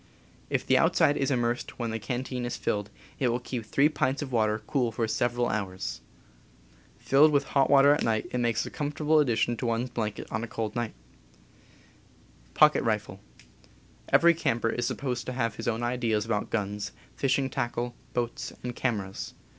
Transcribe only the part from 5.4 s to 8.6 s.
hours. Filled with hot water at night, it